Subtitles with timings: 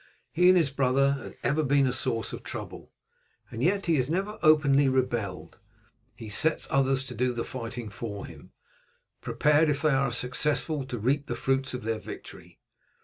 [0.31, 2.91] He and his brother have ever been a source of trouble,
[3.51, 5.59] and yet he has never openly rebelled;
[6.15, 8.51] he sets others to do the fighting for him,
[9.21, 12.59] prepared if they are successful to reap the fruits of their victory.